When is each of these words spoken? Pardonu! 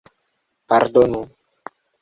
Pardonu! 0.67 1.23